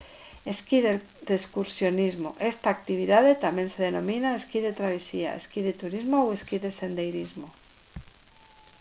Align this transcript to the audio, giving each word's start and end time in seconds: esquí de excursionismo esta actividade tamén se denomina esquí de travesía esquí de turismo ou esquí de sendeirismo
esquí 0.53 0.77
de 0.85 0.93
excursionismo 1.39 2.29
esta 2.51 2.67
actividade 2.71 3.41
tamén 3.45 3.67
se 3.73 3.79
denomina 3.87 4.37
esquí 4.41 4.59
de 4.63 4.77
travesía 4.79 5.29
esquí 5.41 5.59
de 5.67 5.77
turismo 5.81 6.15
ou 6.23 6.29
esquí 6.37 6.57
de 6.65 6.71
sendeirismo 6.79 7.47